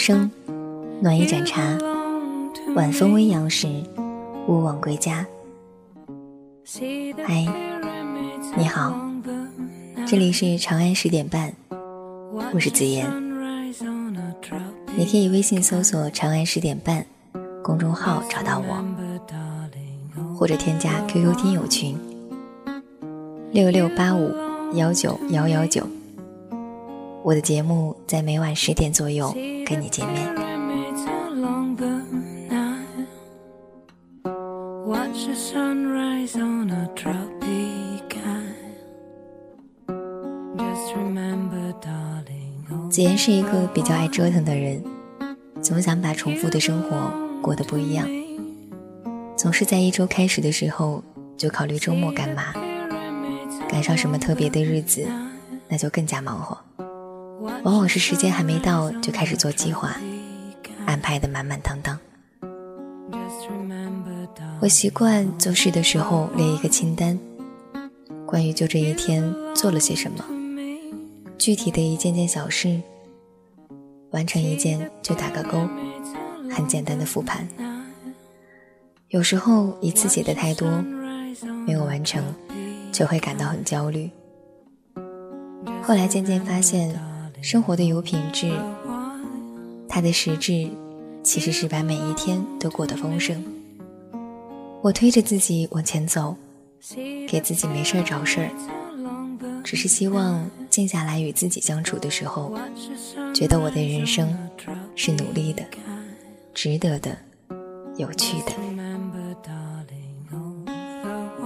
[0.00, 0.30] 生
[1.02, 1.76] 暖一盏茶
[2.74, 3.68] 晚风微扬时
[4.48, 5.26] 勿忘归家。
[7.22, 7.46] 嗨
[8.56, 8.98] 你好
[10.06, 11.52] 这里是长安十点半
[12.50, 13.06] 我是子妍。
[14.96, 17.04] 你可以微信搜索长安十点半
[17.62, 18.82] 公众号找到我
[20.34, 21.94] 或者添加 qq 听友群
[23.52, 24.34] 六六八五
[24.72, 25.99] 幺九幺幺九。
[27.22, 29.30] 我的节目在每晚十点左右
[29.66, 30.34] 跟你见面。
[42.90, 44.82] 子言是一个比较爱折腾的人，
[45.62, 48.08] 总想把重复的生活过得不一样，
[49.36, 51.02] 总是在一周开始的时候
[51.36, 52.52] 就考虑周末干嘛，
[53.68, 55.06] 赶上什么特别的日子，
[55.68, 56.58] 那就更加忙活。
[57.40, 59.96] 往往是时间还没到就开始做计划，
[60.86, 61.98] 安排的满满当当。
[64.60, 67.18] 我习惯做事的时候列一个清单，
[68.26, 70.22] 关于就这一天做了些什么，
[71.38, 72.78] 具体的一件件小事，
[74.10, 75.66] 完成一件就打个勾，
[76.50, 77.48] 很简单的复盘。
[79.08, 80.68] 有时候一次写的太多，
[81.66, 82.22] 没有完成，
[82.92, 84.10] 就会感到很焦虑。
[85.82, 86.94] 后来渐渐发现，
[87.42, 88.52] 生活的有品质，
[89.88, 90.68] 它的实质
[91.22, 93.42] 其实是把每一天都过得丰盛。
[94.82, 96.36] 我推着自己往前走，
[97.26, 98.50] 给自己没事儿找事儿，
[99.64, 102.54] 只是希望静下来与自己相处的时候，
[103.34, 104.36] 觉得我的人生
[104.94, 105.62] 是努力的、
[106.54, 107.16] 值得的、
[107.96, 108.52] 有趣的。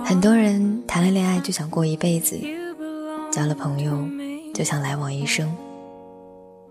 [0.04, 2.38] 很多人谈了恋爱就想过一辈子，
[3.32, 4.06] 交了朋友
[4.52, 5.52] 就想来往一生。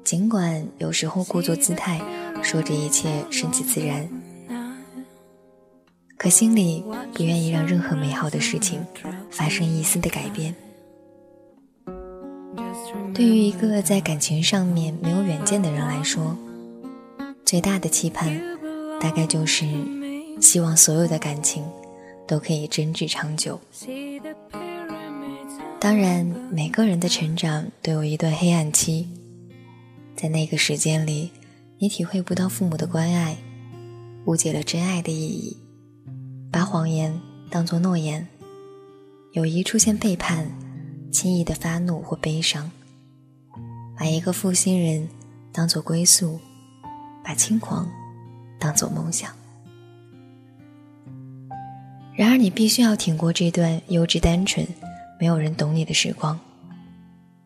[0.03, 2.02] 尽管有时候故作姿态，
[2.41, 4.08] 说着一切顺其自然，
[6.18, 6.84] 可心里
[7.14, 8.86] 不愿意让任何美好的事情
[9.31, 10.53] 发生一丝的改变。
[13.13, 16.36] 对于一个在感情上面没有远见的人来说，
[17.46, 18.42] 最大的期盼
[19.00, 19.66] 大概就是
[20.42, 21.63] 希望所有的感情
[22.28, 23.59] 都可以真挚长久。
[25.80, 29.08] 当然，每个人的成长都有一段黑暗期，
[30.23, 31.31] 在那个时间里，
[31.79, 33.35] 你体会不到父母的关爱，
[34.23, 35.57] 误解了真爱的意义，
[36.50, 37.19] 把谎言
[37.50, 38.25] 当作诺言，
[39.33, 40.50] 友谊出现背叛，
[41.12, 42.72] 轻易的发怒或悲伤，
[44.00, 45.09] 把一个负心人
[45.51, 46.39] 当作归宿，
[47.22, 47.85] 把轻狂
[48.57, 49.29] 当作梦想。
[52.16, 54.66] 然而，你必须要挺过这段幼稚单纯、
[55.19, 56.39] 没有人懂你的时光，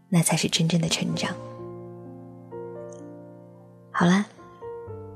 [0.10, 1.36] 那才是真正的成长。
[4.00, 4.24] 好啦，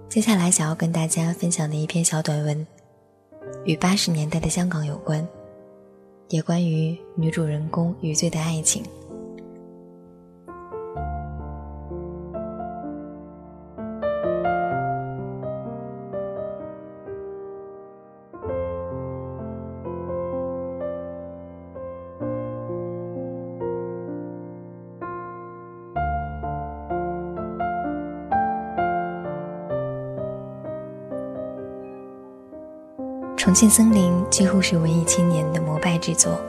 [0.10, 2.66] 接下来想要跟大家分享的一篇小短文，
[3.64, 5.24] 与八十年代的香港有关，
[6.30, 8.84] 也关于女主人公余罪的爱情。
[33.52, 36.40] 重庆森林几乎是文艺青年的膜拜之作，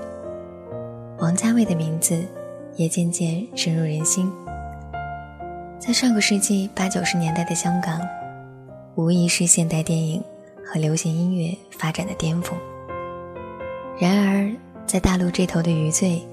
[1.19, 2.25] 王家卫的名字
[2.77, 4.31] 也渐渐深入人心。
[5.81, 8.01] 在上个世纪八九十年代的香港，
[8.95, 10.23] 无疑是现代电影
[10.65, 12.57] 和流行音乐发展的巅峰。
[13.99, 14.49] 然而，
[14.87, 16.25] 在大陆这头的余罪，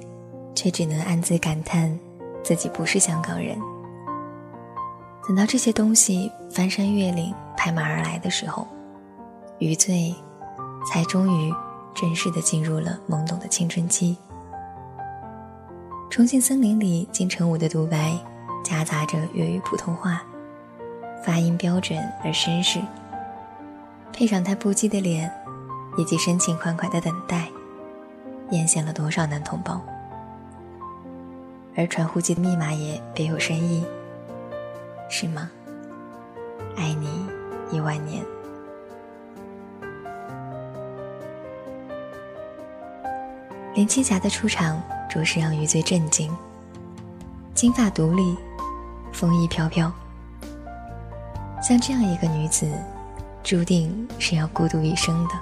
[0.54, 2.00] 却只能暗自感叹
[2.44, 3.58] 自己不是香港人。
[5.28, 8.68] 等到这些东西翻山越岭、拍马而来的时候，
[9.58, 10.14] 余罪
[10.86, 11.54] 才终于
[11.94, 14.18] 正式的进入了懵懂的青春期。
[16.10, 18.18] 重庆森林里金城武的独白
[18.64, 20.22] 夹杂着粤语普通话，
[21.24, 22.80] 发音标准而绅士，
[24.12, 25.32] 配上他不羁的脸，
[25.98, 27.48] 以及深情款款的等待，
[28.50, 29.80] 艳羡了多少男同胞。
[31.76, 33.86] 而传呼机的密码也别有深意，
[35.10, 35.50] 是吗？
[36.76, 37.28] 爱你
[37.72, 38.26] 一万年。
[43.76, 46.36] 林青霞的出场着实让余罪震惊。
[47.54, 48.36] 金发独立，
[49.12, 49.92] 风衣飘飘。
[51.62, 52.72] 像这样一个女子，
[53.44, 55.34] 注定是要孤独一生的。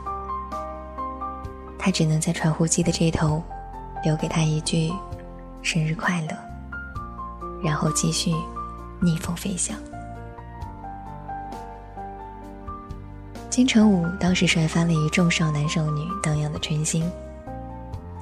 [1.79, 3.41] 他只能在传呼机的这头，
[4.03, 4.91] 留给他一句
[5.63, 6.37] “生日快乐”，
[7.63, 8.33] 然后继续
[8.99, 9.77] 逆风飞翔。
[13.49, 17.09] 金城武当时摔翻了一众少男少女荡漾的春心，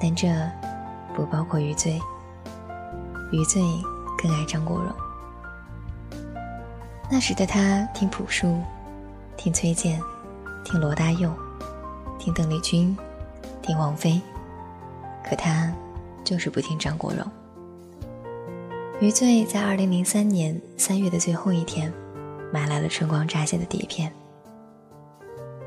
[0.00, 0.28] 但这
[1.14, 2.00] 不包括余罪。
[3.32, 3.62] 余罪
[4.16, 4.92] 更爱张国荣。
[7.10, 8.60] 那时的他听朴树，
[9.36, 10.00] 听崔健，
[10.64, 11.32] 听罗大佑，
[12.18, 12.96] 听邓丽君。
[13.62, 14.20] 听王菲，
[15.28, 15.72] 可他
[16.22, 17.26] 就是不听张国荣。
[19.00, 21.92] 余罪在二零零三年三月的最后一天，
[22.52, 24.12] 买来了春光乍泄的碟片。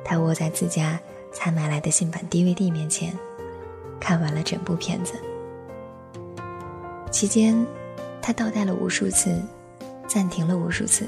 [0.05, 0.97] 他握在自家
[1.33, 3.13] 才买来的新版 DVD 面前，
[3.99, 5.13] 看完了整部片子。
[7.11, 7.65] 期间，
[8.21, 9.41] 他倒带了无数次，
[10.07, 11.07] 暂停了无数次。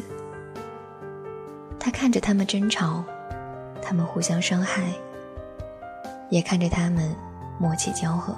[1.80, 3.04] 他看着他们争吵，
[3.82, 4.84] 他们互相伤害。
[6.30, 7.14] 也看着他们
[7.60, 8.34] 默契交合，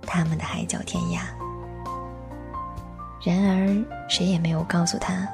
[0.00, 1.20] 他们的海角天涯。
[3.22, 5.28] 然而，谁也没有告诉他，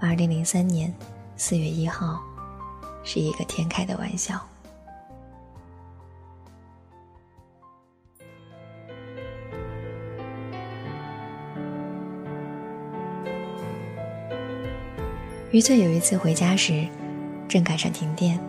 [0.00, 0.92] 二零零三年
[1.36, 2.20] 四月一号
[3.04, 4.40] 是一个天开的玩笑。
[15.54, 16.84] 余罪有一次回家时，
[17.46, 18.40] 正赶上停电。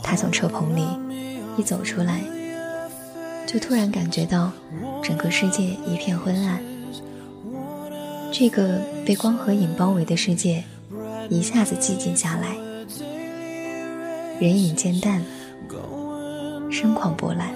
[0.00, 0.86] 他从车棚里
[1.56, 2.20] 一走出来，
[3.48, 4.52] 就突然感觉到
[5.02, 6.62] 整个世界一片昏暗。
[8.30, 10.62] 这个被光和影包围的世界
[11.28, 12.56] 一下子寂静下来，
[14.38, 15.20] 人影渐淡，
[16.70, 17.52] 声况波澜，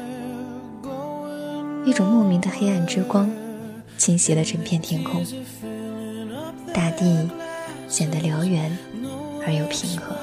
[1.85, 3.31] 一种莫名的黑暗之光
[3.97, 5.25] 侵袭了整片天空，
[6.75, 7.31] 大地
[7.89, 8.77] 显得辽远
[9.47, 10.15] 而又平和。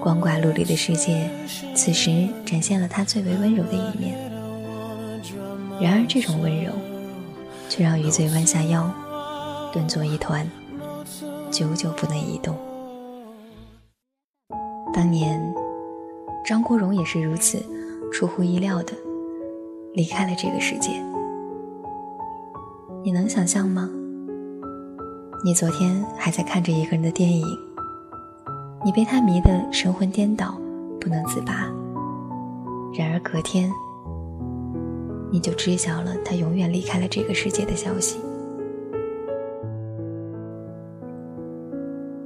[0.00, 1.30] 光怪陆离的世界，
[1.74, 4.16] 此时展现了他最为温柔的一面。
[5.80, 6.72] 然而，这种温柔，
[7.68, 8.90] 却让余罪弯下腰，
[9.72, 10.48] 蹲作一团，
[11.50, 12.56] 久久不能移动。
[14.92, 15.42] 当年，
[16.44, 17.62] 张国荣也是如此，
[18.12, 18.92] 出乎意料的
[19.92, 20.90] 离开了这个世界。
[23.04, 23.90] 你能想象吗？
[25.46, 27.46] 你昨天还在看着一个人的电影。
[28.84, 30.60] 你被他迷得神魂颠倒，
[31.00, 31.70] 不能自拔。
[32.92, 33.70] 然而隔天，
[35.30, 38.18] 你就知晓了他永远离开了这个世界的消息。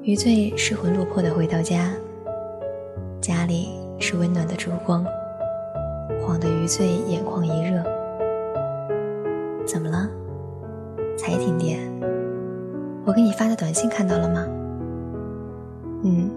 [0.00, 1.93] 余罪失魂落魄的回到家，
[3.20, 3.69] 家里
[3.99, 5.05] 是温暖的烛光，
[6.23, 7.84] 晃得余罪眼眶一热。
[9.66, 10.08] 怎么了？
[11.19, 11.89] 才停电？
[13.05, 14.44] 我给你发的短信看到了吗？
[16.05, 16.31] 嗯。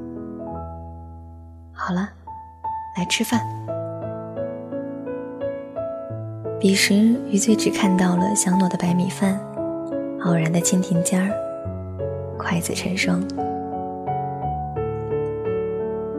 [1.71, 2.07] 好了，
[2.97, 3.41] 来吃饭。
[6.59, 6.93] 彼时
[7.29, 9.37] 余罪只看到了香糯的白米饭，
[10.21, 11.29] 傲然的蜻蜓尖儿，
[12.37, 13.21] 筷子成双。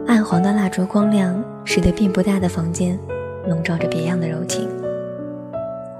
[0.05, 2.97] 暗黄的蜡烛光亮，使得并不大的房间
[3.47, 4.69] 笼罩着别样的柔情。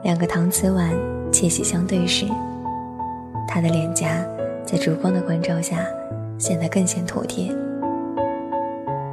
[0.04, 0.94] 两个搪瓷碗
[1.32, 2.28] 窃喜相对时，
[3.48, 4.24] 他的脸颊
[4.66, 5.86] 在烛光的关照下
[6.38, 7.56] 显得更显妥帖。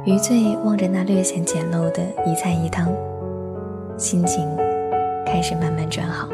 [0.05, 2.91] 余罪望着那略显简陋的一菜一汤，
[3.97, 4.45] 心情
[5.25, 6.27] 开始慢慢转好。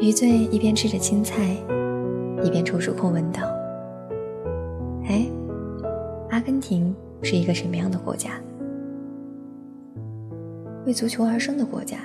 [0.00, 1.56] 余罪一边吃着青菜，
[2.42, 3.42] 一边抽出空问道
[5.06, 5.26] ：“哎，
[6.30, 6.92] 阿根廷
[7.22, 8.30] 是一个什么样的国家？
[10.86, 11.98] 为足球而生的国家。”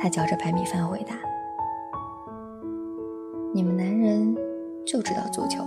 [0.00, 1.14] 他嚼着白米饭回答
[3.54, 4.34] ：“你们男人
[4.84, 5.62] 就知道足球。”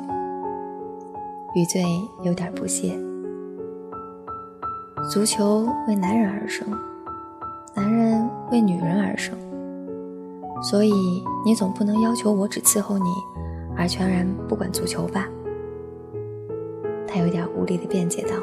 [1.55, 1.83] 余罪
[2.23, 2.99] 有点不屑。
[5.11, 6.67] 足球为男人而生，
[7.75, 9.37] 男人为女人而生，
[10.63, 10.91] 所以
[11.45, 13.05] 你总不能要求我只伺候你，
[13.77, 15.29] 而全然不管足球吧？
[17.07, 18.35] 他有点无力的辩解道。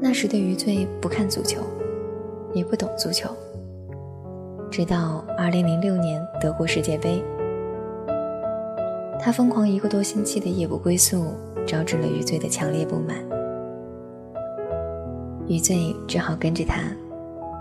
[0.00, 1.60] 那时的余罪不看足球，
[2.54, 3.28] 也不懂足球，
[4.70, 7.22] 直到2006年德国世界杯。
[9.20, 11.34] 他疯狂一个多星期的夜不归宿，
[11.66, 13.16] 招致了余罪的强烈不满。
[15.48, 16.80] 余罪只好跟着他，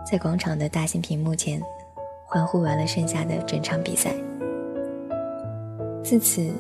[0.10, 1.62] 在广场的大型屏幕前，
[2.26, 4.14] 欢呼完了剩下的整场比赛。
[6.04, 6.52] 自此，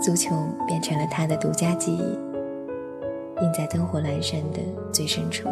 [0.00, 2.02] 足球变成了他的独家记忆，
[3.42, 4.60] 印在灯火阑珊的
[4.92, 5.48] 最深处。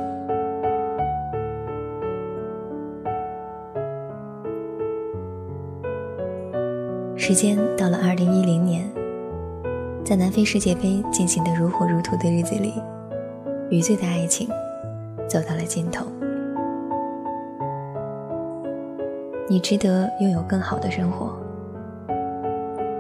[7.21, 8.89] 时间到了二零一零年，
[10.05, 12.73] 在南非世界杯进行的如火如荼的日子里，
[13.71, 14.49] 余罪的爱情
[15.29, 16.07] 走到了尽头。
[19.49, 21.37] 你值得拥有更好的生活，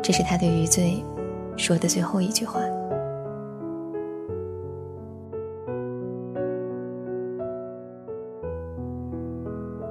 [0.02, 1.02] 这是他对余罪
[1.56, 2.60] 说的最后一句话。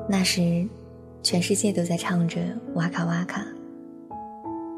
[0.09, 0.67] 那时，
[1.23, 2.41] 全世界都在唱着
[2.75, 3.45] “哇卡哇卡”，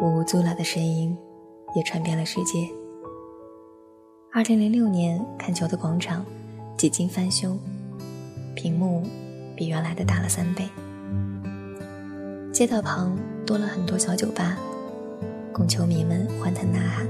[0.10, 1.16] 呜呜祖拉的声音
[1.76, 2.68] 也传遍了世界。
[4.34, 6.26] 二零零六年，看球的广场
[6.76, 7.56] 几经翻修，
[8.56, 9.04] 屏幕
[9.56, 10.68] 比原来的大了三倍。
[12.52, 14.58] 街道旁多了很多小酒吧，
[15.54, 17.08] 供球迷们欢腾呐喊。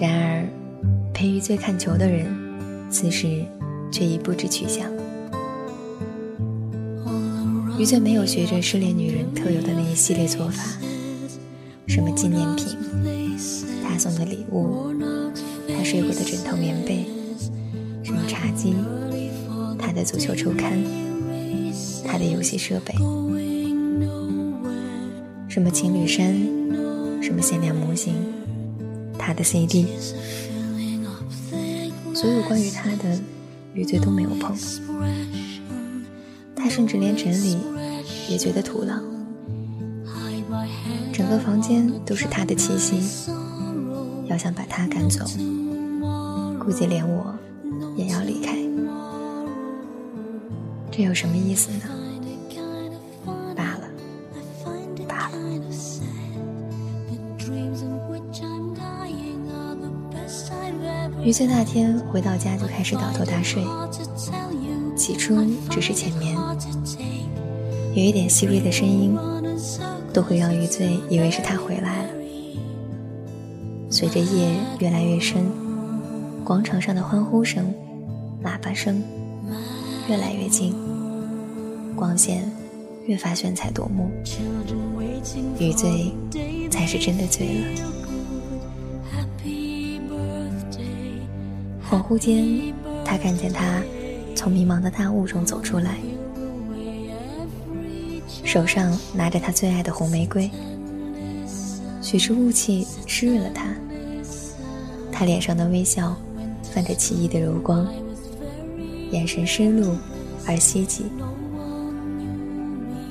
[0.00, 0.48] 然而，
[1.12, 2.26] 陪余最看球的人，
[2.90, 3.44] 此时
[3.92, 4.90] 却已不知去向。
[7.78, 10.62] 余罪没有学着失恋女人特有的那一系列做法，
[11.86, 12.66] 什么纪念品，
[13.82, 14.92] 他送的礼物，
[15.68, 17.04] 他睡过的枕头棉被，
[18.04, 18.74] 什么茶几，
[19.78, 20.72] 他的足球周刊。
[22.06, 22.94] 他的游戏设备，
[25.48, 26.32] 什么情侣衫，
[27.20, 28.14] 什么限量模型，
[29.18, 29.86] 他的 CD，
[32.14, 33.18] 所有关于他的，
[33.72, 34.56] 余罪都没有碰。
[36.64, 37.58] 他甚至连整理
[38.26, 38.94] 也觉得徒劳。
[41.12, 43.30] 整个房间都是他的气息，
[44.24, 45.22] 要想把他赶走，
[46.58, 47.34] 估计连我
[47.96, 48.56] 也要离开。
[50.90, 51.80] 这有什么意思呢？
[53.54, 53.86] 罢了，
[55.06, 55.36] 罢了
[61.22, 63.62] 余罪那天回到家就开始倒头大睡，
[65.04, 65.36] 起初
[65.68, 66.34] 只是浅眠，
[67.92, 69.14] 有一点细微的声音
[70.14, 72.08] 都会让余罪以为是他回来了。
[73.90, 75.44] 随着夜越来越深，
[76.42, 77.70] 广场上的欢呼声、
[78.42, 79.02] 喇叭声
[80.08, 80.74] 越来越近，
[81.94, 82.50] 光线
[83.04, 84.10] 越发炫彩夺目，
[85.58, 86.14] 余罪
[86.70, 87.90] 才是真的醉了。
[91.90, 92.72] 恍惚间，
[93.04, 93.82] 他看见他
[94.44, 95.96] 从迷茫的大雾中走出来，
[98.44, 100.50] 手上拿着他最爱的红玫瑰。
[102.02, 103.74] 许是雾气湿润了他，
[105.10, 106.14] 他脸上的微笑
[106.74, 107.88] 泛着奇异的柔光，
[109.12, 109.96] 眼神湿漉
[110.46, 111.04] 而希冀。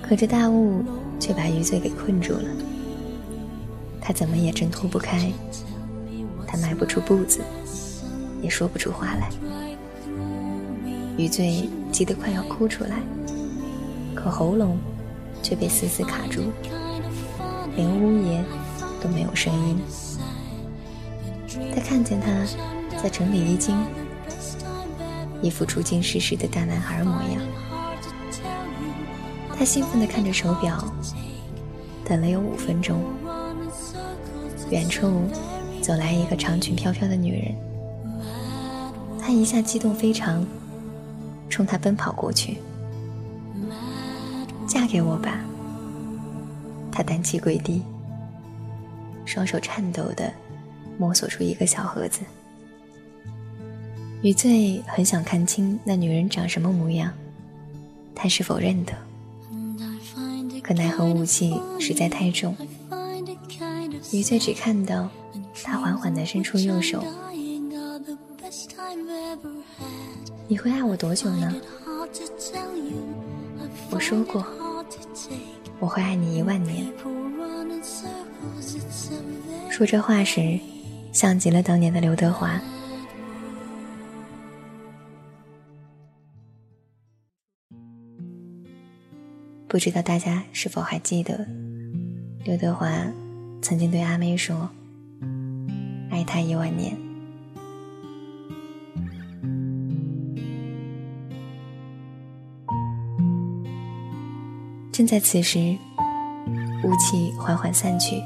[0.04, 0.84] 可这大雾
[1.20, 2.46] 却把余罪给困住了，
[4.00, 5.32] 他怎么也挣脱不开，
[6.46, 7.42] 他迈不出步子。
[8.44, 9.32] 也说不出话来，
[11.18, 13.00] 余罪急得快要哭出来，
[14.16, 14.78] 可喉咙
[15.42, 16.52] 却被死死卡住，
[17.76, 18.44] 连呜咽
[19.02, 19.80] 都没有声音。
[21.76, 22.28] 他看见他
[23.02, 23.76] 在整理衣襟，
[25.42, 27.42] 一副初经世事的大男孩模样。
[29.56, 30.84] 他兴奋地看着手表，
[32.04, 33.04] 等了有五分钟，
[34.72, 35.22] 远处
[35.80, 37.56] 走来一个长裙飘飘的女人。
[39.22, 40.46] 他一下激动非常，
[41.54, 42.58] 冲他奔跑过去。
[44.68, 45.40] 嫁给我吧！
[46.92, 47.84] 他单膝跪地，
[49.24, 50.34] 双手颤抖的
[50.98, 52.22] 摸索出一个小盒子。
[54.24, 57.12] 余罪很想看清那女人长什么模样，
[58.16, 58.94] 他是否认得？
[60.64, 62.56] 可奈何雾气实在太重，
[64.12, 65.08] 余罪只看到
[65.64, 67.04] 他缓缓的伸出右手。
[70.54, 71.52] 你会爱我多久呢？
[73.90, 74.46] 我说过，
[75.80, 76.86] 我会爱你一万年。
[79.72, 80.60] 说这话时，
[81.12, 82.62] 像极了当年的刘德华。
[89.68, 91.48] 不知道大家是否还记得，
[92.46, 92.92] 刘德华
[93.60, 94.70] 曾经对阿妹说
[96.14, 96.96] ：“爱她一万年。”
[104.94, 105.76] 正在此时，
[106.84, 108.22] 雾气缓缓散去，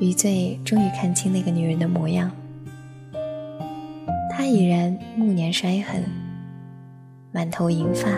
[0.00, 2.30] 余罪终于看清那个女人的模样。
[4.30, 6.02] 她已然暮年衰痕，
[7.32, 8.08] 满头银发，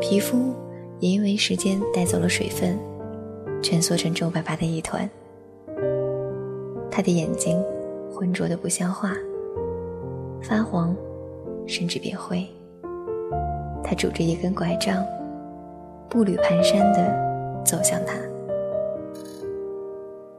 [0.00, 0.54] 皮肤
[1.00, 2.78] 也因为时间带走了水分，
[3.62, 5.06] 蜷缩成皱巴巴的一团。
[6.90, 7.62] 她的眼睛
[8.10, 9.12] 浑浊的不像话，
[10.40, 10.96] 发黄，
[11.66, 12.42] 甚至变灰。
[13.84, 15.04] 她拄着一根拐杖。
[16.08, 18.14] 步履蹒跚地走向他。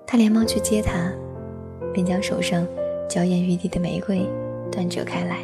[0.05, 1.11] 他连忙去接他，
[1.93, 2.65] 并将手上
[3.09, 4.29] 娇艳欲滴的玫瑰
[4.71, 5.39] 断折开来，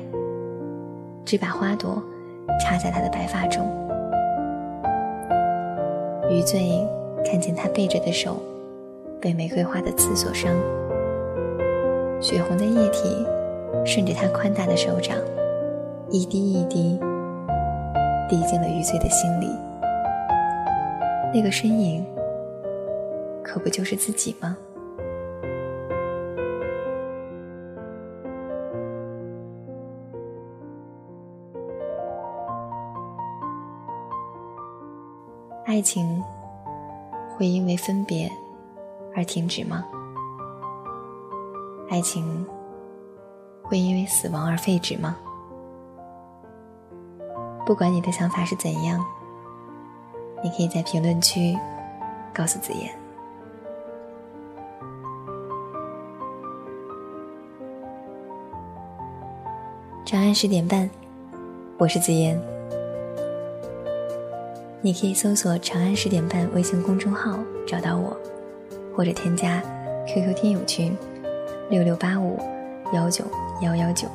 [1.25, 2.01] 只把花朵
[2.59, 3.65] 插在他的白发中。
[6.29, 6.87] 余罪
[7.25, 8.37] 看见他背着的手
[9.19, 10.53] 被玫瑰花的刺所伤，
[12.21, 13.25] 血红的液体
[13.83, 15.17] 顺着他宽大的手掌
[16.11, 16.99] 一滴一滴
[18.29, 19.47] 滴进了余罪的心里。
[21.33, 22.05] 那个身影。
[23.41, 24.55] 可不就是自己吗？
[35.65, 36.23] 爱情
[37.35, 38.31] 会因为分别
[39.15, 39.83] 而停止吗？
[41.89, 42.45] 爱情
[43.63, 45.17] 会因为死亡而废止吗？
[47.65, 49.03] 不管你的想法是怎样，
[50.41, 51.57] 你可以在评论区
[52.33, 52.89] 告诉子言。
[60.05, 60.89] 长安十点半，
[61.77, 62.39] 我是子言。
[64.81, 68.17] 你可以搜索“长安十点半”微信公众号找到我，
[68.95, 69.61] 或者添加
[70.07, 70.97] QQ 听友群
[71.69, 72.39] 六六八五
[72.93, 73.25] 幺九
[73.61, 74.07] 幺幺九。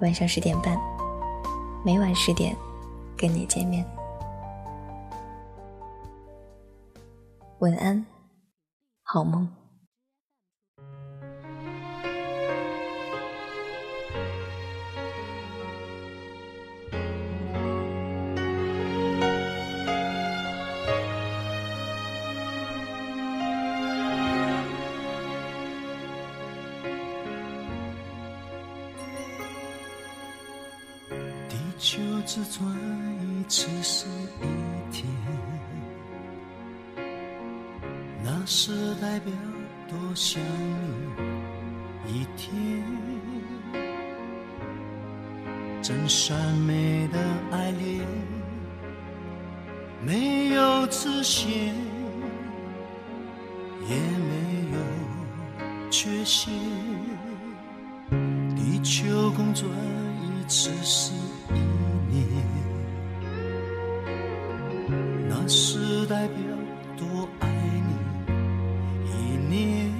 [0.00, 0.78] 晚上十点半，
[1.84, 2.56] 每晚十点
[3.20, 3.84] 跟你见面。
[7.58, 8.06] 晚安，
[9.02, 9.46] 好梦。
[31.48, 32.64] 地球自转
[33.50, 35.04] 只是一天，
[38.22, 39.32] 那是代表
[39.88, 40.40] 多想
[42.06, 42.54] 你一天。
[45.82, 47.18] 真善美的
[47.50, 48.06] 爱恋，
[50.06, 51.74] 没有直线，
[53.88, 54.78] 也没有
[55.90, 56.54] 缺陷。
[58.54, 59.68] 地球公转
[60.22, 61.12] 一次是。
[61.52, 61.58] 一
[66.20, 66.36] 代表
[66.98, 67.90] 多爱你。
[69.08, 69.10] 一
[69.48, 69.90] 年，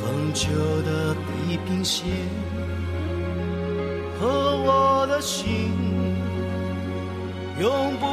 [0.00, 0.48] 恒久
[0.80, 2.08] 的地平线
[4.18, 4.24] 和
[4.64, 5.72] 我的心
[7.60, 8.07] 永不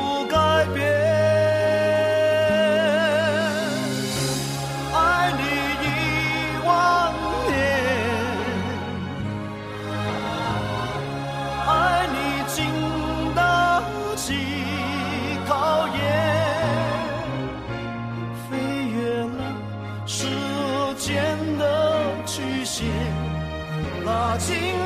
[24.38, 24.85] 情。